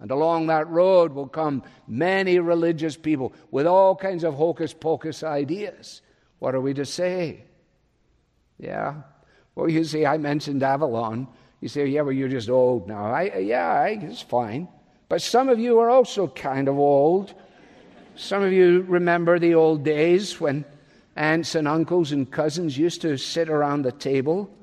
[0.00, 5.22] And along that road will come many religious people with all kinds of hocus pocus
[5.22, 6.02] ideas.
[6.44, 7.42] What are we to say?
[8.58, 8.96] Yeah.
[9.54, 11.26] Well, you see, I mentioned Avalon.
[11.62, 13.06] You say, yeah, well, you're just old now.
[13.06, 14.68] I, yeah, I, it's fine.
[15.08, 17.32] But some of you are also kind of old.
[18.16, 20.66] Some of you remember the old days when
[21.16, 24.54] aunts and uncles and cousins used to sit around the table.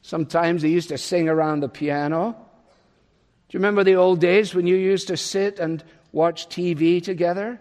[0.00, 2.32] Sometimes they used to sing around the piano.
[2.32, 7.60] Do you remember the old days when you used to sit and watch TV together?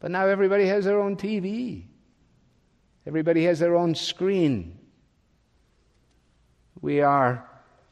[0.00, 1.84] But now everybody has their own TV.
[3.06, 4.78] Everybody has their own screen.
[6.80, 7.48] We are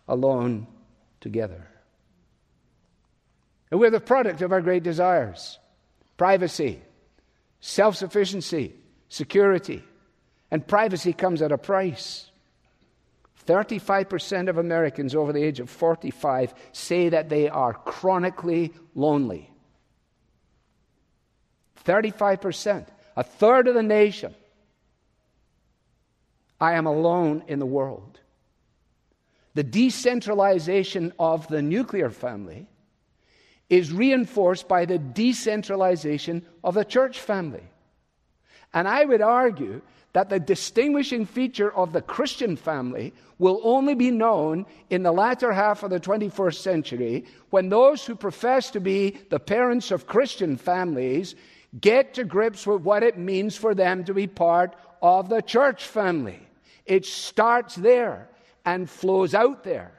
[0.09, 0.67] alone
[1.21, 1.67] together.
[3.71, 5.59] And we're the product of our great desires
[6.17, 6.81] privacy,
[7.61, 8.75] self sufficiency,
[9.09, 9.83] security.
[10.51, 12.31] And privacy comes at a price.
[13.47, 19.51] 35% of Americans over the age of 45 say that they are chronically lonely.
[21.85, 24.35] 35%, a third of the nation
[26.61, 28.21] I am alone in the world.
[29.55, 32.67] The decentralization of the nuclear family
[33.69, 37.65] is reinforced by the decentralization of the church family.
[38.73, 39.81] And I would argue
[40.13, 45.53] that the distinguishing feature of the Christian family will only be known in the latter
[45.53, 50.57] half of the 21st century when those who profess to be the parents of Christian
[50.57, 51.35] families
[51.81, 55.85] get to grips with what it means for them to be part of the church
[55.85, 56.46] family.
[56.87, 58.29] It starts there
[58.65, 59.93] and flows out there.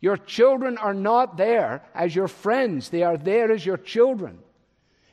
[0.00, 4.38] Your children are not there as your friends, they are there as your children.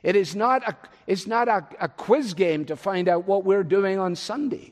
[0.02, 0.76] It is not a,
[1.08, 4.72] it's not a, a quiz game to find out what we're doing on Sunday.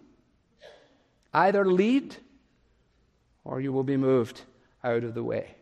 [1.34, 2.15] Either lead
[3.43, 4.41] or you will be moved
[4.84, 5.56] out of the way.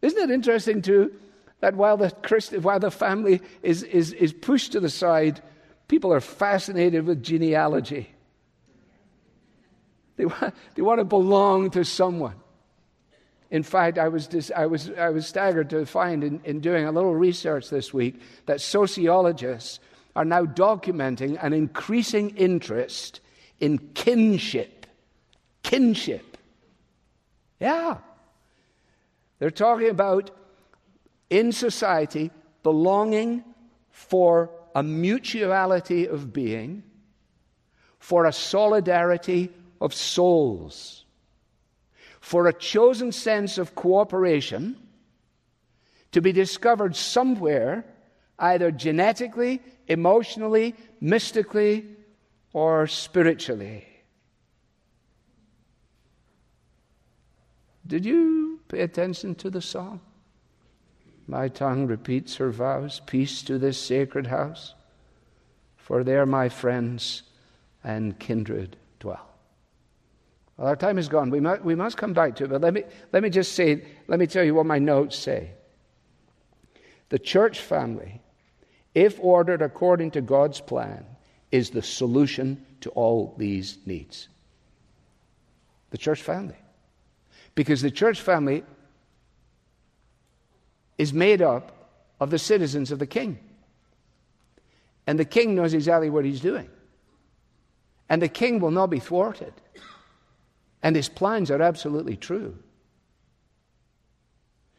[0.00, 1.14] Isn't it interesting, too,
[1.60, 5.40] that while the, Christ, while the family is, is, is pushed to the side,
[5.88, 8.10] people are fascinated with genealogy?
[10.16, 12.36] They want, they want to belong to someone.
[13.50, 16.86] In fact, I was, dis, I was, I was staggered to find in, in doing
[16.86, 19.78] a little research this week that sociologists
[20.16, 23.20] are now documenting an increasing interest
[23.60, 24.86] in kinship.
[25.62, 26.38] Kinship.
[27.60, 27.98] Yeah.
[29.38, 30.30] They're talking about
[31.28, 32.30] in society
[32.62, 33.44] belonging
[33.90, 36.82] for a mutuality of being,
[37.98, 39.50] for a solidarity
[39.82, 41.04] of souls,
[42.20, 44.76] for a chosen sense of cooperation
[46.12, 47.84] to be discovered somewhere,
[48.38, 51.84] either genetically, emotionally, mystically,
[52.52, 53.84] or spiritually.
[57.84, 60.00] Did you pay attention to the song?
[61.26, 64.74] My tongue repeats her vows, peace to this sacred house,
[65.76, 67.24] for there my friends
[67.82, 68.76] and kindred.
[70.56, 71.30] Well, our time is gone.
[71.30, 73.84] We must, we must come back to it, but let me, let me just say,
[74.08, 75.52] let me tell you what my notes say.
[77.08, 78.20] The church family,
[78.94, 81.04] if ordered according to God's plan,
[81.50, 84.28] is the solution to all these needs.
[85.90, 86.56] The church family.
[87.54, 88.64] Because the church family
[90.96, 91.72] is made up
[92.18, 93.38] of the citizens of the king.
[95.06, 96.70] And the king knows exactly what he's doing.
[98.08, 99.52] And the king will not be thwarted.
[100.82, 102.56] And his plans are absolutely true.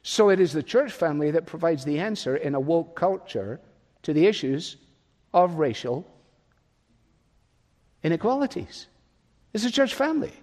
[0.02, 3.62] So it is the church family that provides the answer in a woke culture
[4.02, 4.76] to the issues
[5.34, 6.06] of racial
[8.04, 8.88] inequalities.
[9.54, 10.34] It's the church family.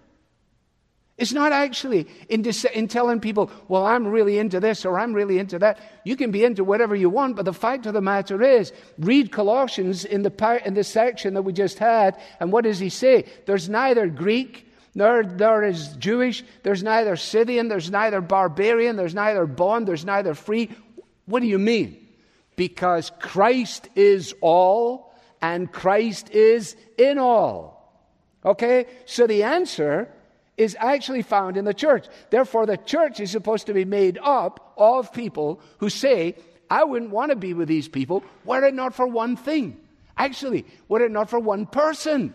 [1.19, 2.43] It's not actually in,
[2.73, 5.79] in, telling people, well, I'm really into this or I'm really into that.
[6.03, 9.31] You can be into whatever you want, but the fact of the matter is, read
[9.31, 12.89] Colossians in the, part, in the section that we just had, and what does he
[12.89, 13.27] say?
[13.45, 19.47] There's neither Greek nor there is Jewish, there's neither Scythian, there's neither barbarian, there's neither
[19.47, 20.71] bond, there's neither free.
[21.27, 22.09] What do you mean?
[22.57, 27.81] Because Christ is all and Christ is in all.
[28.45, 28.87] Okay?
[29.07, 30.09] So the answer
[30.57, 32.07] is actually found in the church.
[32.29, 36.37] Therefore, the church is supposed to be made up of people who say,
[36.69, 39.79] I wouldn't want to be with these people were it not for one thing.
[40.17, 42.35] Actually, were it not for one person.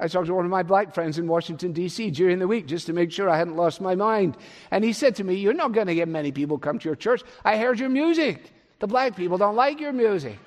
[0.00, 2.10] I talked to one of my black friends in Washington, D.C.
[2.10, 4.38] during the week just to make sure I hadn't lost my mind.
[4.70, 6.96] And he said to me, You're not going to get many people come to your
[6.96, 7.22] church.
[7.44, 8.50] I heard your music.
[8.78, 10.38] The black people don't like your music.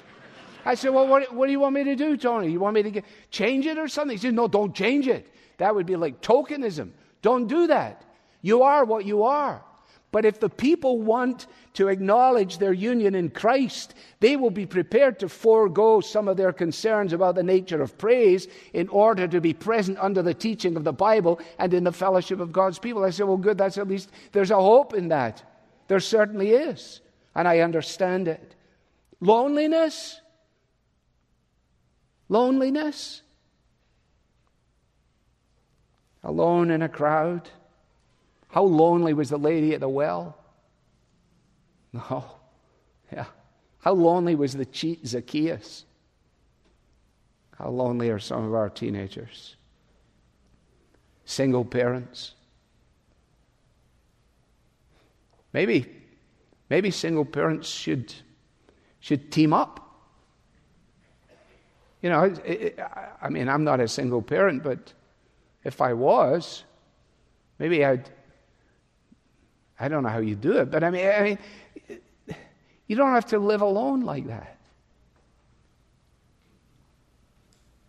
[0.65, 2.51] I said, Well, what, what do you want me to do, Tony?
[2.51, 4.17] You want me to get, change it or something?
[4.17, 5.31] He said, No, don't change it.
[5.57, 6.89] That would be like tokenism.
[7.21, 8.03] Don't do that.
[8.41, 9.63] You are what you are.
[10.13, 15.19] But if the people want to acknowledge their union in Christ, they will be prepared
[15.19, 19.53] to forego some of their concerns about the nature of praise in order to be
[19.53, 23.03] present under the teaching of the Bible and in the fellowship of God's people.
[23.03, 25.43] I say, well, good, that's at least, there's a hope in that.
[25.89, 27.01] There certainly is.
[27.35, 28.55] And I understand it.
[29.19, 30.21] Loneliness?
[32.29, 33.23] Loneliness?
[36.23, 37.49] alone in a crowd?
[38.53, 40.37] How lonely was the lady at the well?
[41.91, 42.23] No.
[43.11, 43.25] Yeah.
[43.79, 45.85] How lonely was the cheat Zacchaeus?
[47.57, 49.55] How lonely are some of our teenagers?
[51.25, 52.35] Single parents?
[55.51, 55.87] Maybe,
[56.69, 58.13] maybe single parents should,
[58.99, 59.79] should team up.
[62.03, 62.79] You know, it, it,
[63.19, 64.93] I mean, I'm not a single parent, but
[65.63, 66.63] if I was,
[67.57, 68.11] maybe I'd.
[69.83, 71.37] I don't know how you do it, but I mean, I mean,
[72.87, 74.57] you don't have to live alone like that.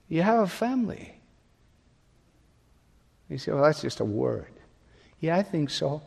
[0.09, 1.14] You have a family.
[3.28, 4.53] You say, well, that's just a word.
[5.20, 6.03] Yeah, I think so,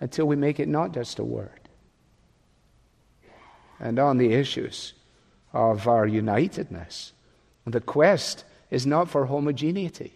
[0.00, 1.68] until we make it not just a word.
[3.78, 4.92] And on the issues
[5.52, 7.12] of our unitedness,
[7.64, 10.14] the quest is not for homogeneity.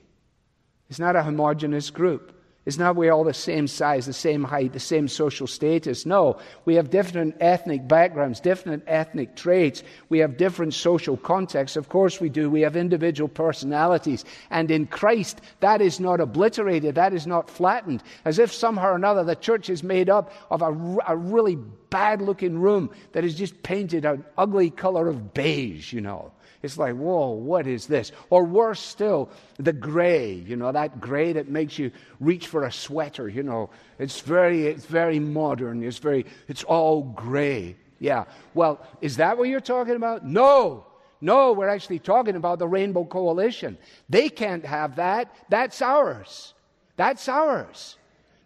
[0.90, 2.32] It's not a homogenous group.
[2.64, 6.06] It's not we all the same size, the same height, the same social status.
[6.06, 9.82] No, we have different ethnic backgrounds, different ethnic traits.
[10.10, 11.76] We have different social contexts.
[11.76, 12.48] Of course, we do.
[12.48, 14.24] We have individual personalities.
[14.50, 18.04] And in Christ, that is not obliterated, that is not flattened.
[18.24, 21.56] As if somehow or another the church is made up of a, a really
[21.90, 26.30] bad looking room that is just painted an ugly color of beige, you know.
[26.62, 28.12] It's like, whoa, what is this?
[28.30, 31.90] Or worse still, the gray, you know, that gray that makes you
[32.20, 33.70] reach for a sweater, you know.
[33.98, 35.82] It's very, it's very modern.
[35.82, 37.76] It's very, it's all gray.
[37.98, 38.24] Yeah.
[38.54, 40.24] Well, is that what you're talking about?
[40.24, 40.86] No.
[41.20, 43.78] No, we're actually talking about the Rainbow Coalition.
[44.08, 45.34] They can't have that.
[45.48, 46.54] That's ours.
[46.96, 47.96] That's ours.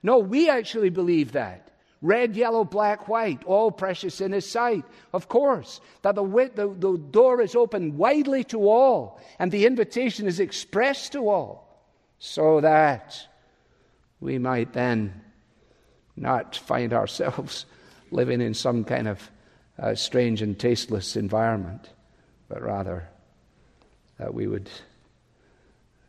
[0.02, 1.65] No, we actually believe that.
[2.02, 4.84] Red, yellow, black, white, all precious in His sight.
[5.12, 6.24] Of course, that the,
[6.54, 11.82] the, the door is open widely to all, and the invitation is expressed to all,
[12.18, 13.18] so that
[14.20, 15.22] we might then
[16.16, 17.66] not find ourselves
[18.10, 19.30] living in some kind of
[19.78, 21.90] uh, strange and tasteless environment,
[22.48, 23.08] but rather
[24.18, 24.70] that we would,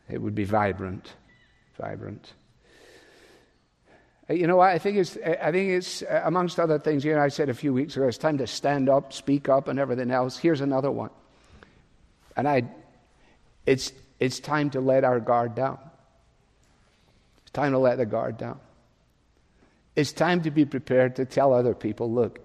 [0.08, 1.12] it would be vibrant,
[1.78, 2.32] vibrant.
[4.28, 7.28] You know, I think it's, I think it's uh, amongst other things, you know, I
[7.28, 10.36] said a few weeks ago, it's time to stand up, speak up, and everything else.
[10.36, 11.10] Here's another one.
[12.36, 12.64] And I,
[13.64, 15.78] it's, it's time to let our guard down.
[17.42, 18.60] It's time to let the guard down.
[19.96, 22.38] It's time to be prepared to tell other people, look,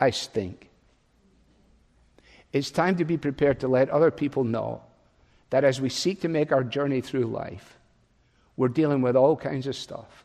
[0.00, 0.68] I stink.
[2.52, 4.82] It's time to be prepared to let other people know
[5.50, 7.78] that as we seek to make our journey through life,
[8.56, 10.24] we're dealing with all kinds of stuff.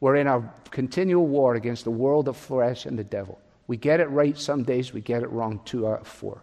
[0.00, 3.38] We're in a continual war against the world of flesh and the devil.
[3.66, 6.42] We get it right some days, we get it wrong two out of four.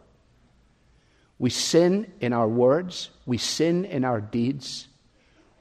[1.39, 4.87] We sin in our words, we sin in our deeds,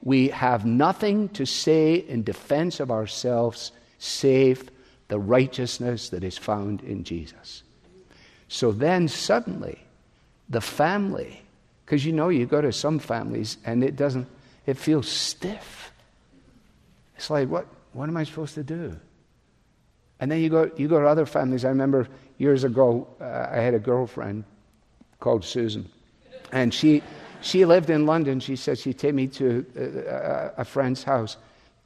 [0.01, 4.69] we have nothing to say in defense of ourselves save
[5.07, 7.63] the righteousness that is found in Jesus.
[8.47, 9.79] So then suddenly,
[10.49, 11.41] the family,
[11.85, 14.27] because you know you go to some families and it doesn't,
[14.65, 15.91] it feels stiff.
[17.17, 17.67] It's like, what,
[17.97, 18.95] what am I supposed to do?
[20.19, 21.65] And then you go, you go to other families.
[21.65, 24.43] I remember years ago, uh, I had a girlfriend
[25.19, 25.89] called Susan,
[26.51, 27.01] and she,
[27.41, 28.39] she lived in London.
[28.39, 31.37] She said she'd take me to a, a, a friend's house,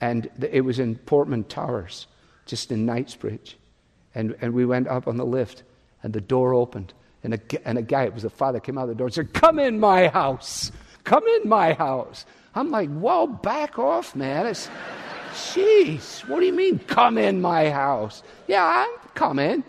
[0.02, 2.08] and it was in Portman Towers,
[2.46, 3.58] just in Knightsbridge.
[4.14, 5.64] And, and we went up on the lift,
[6.04, 6.94] and the door opened,
[7.24, 9.14] and a, and a guy, it was a father, came out of the door and
[9.14, 10.74] said, Come in my house.
[11.06, 12.26] Come in my house.
[12.54, 14.48] I'm like, Whoa, back off, man.
[14.48, 14.70] It's,
[15.34, 18.24] jeez, what do you mean, come in my house?
[18.48, 19.64] Yeah, I'm coming.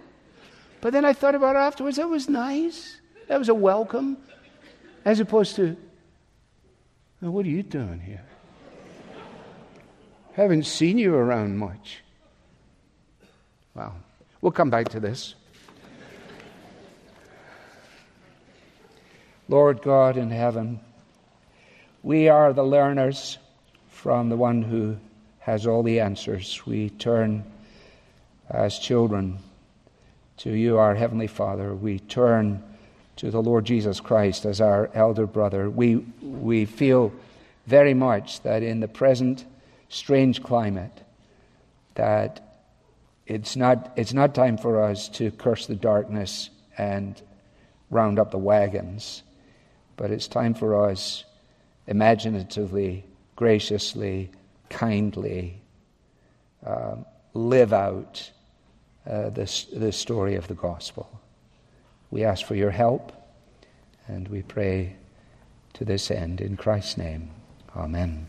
[0.81, 1.97] But then I thought about it afterwards.
[1.97, 3.01] That was nice.
[3.29, 4.17] That was a welcome.
[5.05, 5.77] As opposed to,
[7.21, 8.25] what are you doing here?
[10.35, 12.03] Haven't seen you around much.
[13.75, 13.95] Well,
[14.41, 15.35] we'll come back to this.
[19.49, 20.81] Lord God in heaven,
[22.03, 23.39] we are the learners
[23.89, 24.97] from the one who
[25.43, 26.65] has all the answers.
[26.67, 27.45] We turn
[28.49, 29.39] as children
[30.39, 31.75] to you, our Heavenly Father.
[31.75, 32.63] We turn
[33.17, 35.69] to the Lord Jesus Christ as our elder brother.
[35.69, 37.13] We, we feel
[37.67, 39.45] very much that in the present
[39.89, 41.03] strange climate,
[41.97, 42.61] that
[43.27, 47.21] it's not, it's not time for us to curse the darkness and
[47.91, 49.23] round up the wagons,
[49.97, 51.25] but it's time for us
[51.87, 53.05] imaginatively,
[53.37, 54.31] graciously,
[54.73, 55.61] kindly
[56.67, 56.97] uh,
[57.35, 58.31] live out
[59.07, 61.21] uh, this, this story of the gospel.
[62.11, 63.13] We ask for your help,
[64.09, 64.97] and we pray
[65.75, 67.31] to this end in Christ's name.
[67.77, 68.27] Amen.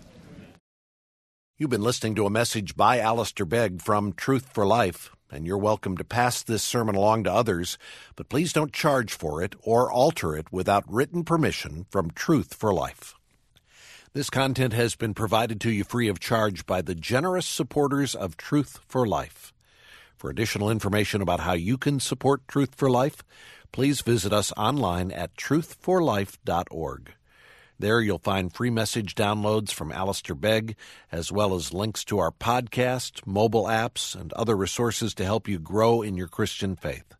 [1.58, 5.58] You've been listening to a message by Alistair Begg from Truth for Life, and you're
[5.58, 7.78] welcome to pass this sermon along to others,
[8.16, 12.74] but please don't charge for it or alter it without written permission from Truth for
[12.74, 13.16] Life.
[14.16, 18.38] This content has been provided to you free of charge by the generous supporters of
[18.38, 19.52] Truth for Life.
[20.16, 23.24] For additional information about how you can support Truth for Life,
[23.72, 27.14] please visit us online at truthforlife.org.
[27.80, 30.76] There you'll find free message downloads from Alistair Begg,
[31.12, 35.58] as well as links to our podcast, mobile apps, and other resources to help you
[35.58, 37.16] grow in your Christian faith.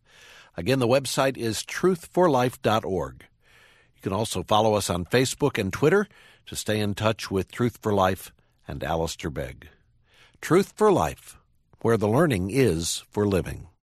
[0.56, 3.24] Again, the website is truthforlife.org.
[3.96, 6.06] You can also follow us on Facebook and Twitter
[6.46, 8.32] to stay in touch with Truth for Life
[8.66, 9.68] and Alistair Begg.
[10.40, 11.38] Truth for Life,
[11.80, 13.68] where the learning is for living.